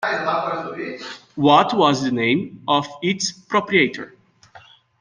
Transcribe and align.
What 1.35 1.77
was 1.77 2.01
the 2.01 2.09
name 2.11 2.63
of 2.67 2.87
its 3.03 3.31
proprietor? 3.33 4.15